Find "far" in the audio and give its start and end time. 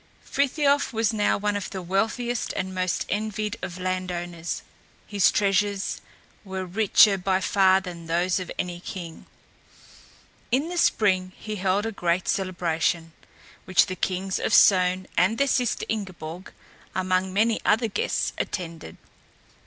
7.39-7.79